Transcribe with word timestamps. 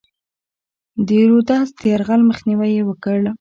د 1.05 1.09
رودز 1.29 1.67
د 1.79 1.81
یرغل 1.91 2.21
مخنیوی 2.29 2.71
یې 2.77 2.83
وکړ. 2.85 3.19